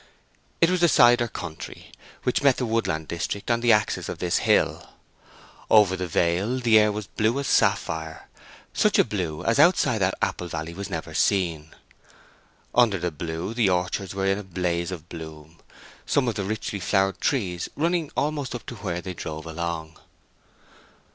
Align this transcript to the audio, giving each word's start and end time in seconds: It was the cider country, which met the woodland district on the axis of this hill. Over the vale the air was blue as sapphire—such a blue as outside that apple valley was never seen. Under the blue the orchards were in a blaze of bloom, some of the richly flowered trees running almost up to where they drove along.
It 0.61 0.71
was 0.71 0.79
the 0.81 0.87
cider 0.87 1.27
country, 1.27 1.91
which 2.23 2.41
met 2.41 2.57
the 2.57 2.65
woodland 2.65 3.07
district 3.07 3.51
on 3.51 3.59
the 3.59 3.71
axis 3.71 4.09
of 4.09 4.17
this 4.17 4.39
hill. 4.39 4.89
Over 5.69 5.95
the 5.95 6.07
vale 6.07 6.57
the 6.57 6.79
air 6.79 6.91
was 6.91 7.05
blue 7.05 7.37
as 7.39 7.45
sapphire—such 7.45 8.97
a 8.97 9.03
blue 9.03 9.43
as 9.45 9.59
outside 9.59 9.99
that 9.99 10.15
apple 10.19 10.47
valley 10.47 10.73
was 10.73 10.89
never 10.89 11.13
seen. 11.13 11.75
Under 12.73 12.97
the 12.97 13.11
blue 13.11 13.53
the 13.53 13.69
orchards 13.69 14.15
were 14.15 14.25
in 14.25 14.39
a 14.39 14.43
blaze 14.43 14.89
of 14.89 15.07
bloom, 15.07 15.59
some 16.07 16.27
of 16.27 16.33
the 16.33 16.45
richly 16.45 16.79
flowered 16.79 17.21
trees 17.21 17.69
running 17.75 18.11
almost 18.17 18.55
up 18.55 18.65
to 18.65 18.75
where 18.77 19.01
they 19.01 19.13
drove 19.13 19.45
along. 19.45 19.99